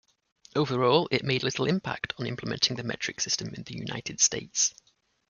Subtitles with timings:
[0.55, 4.73] Overall, it made little impact on implementing the metric system in the United States.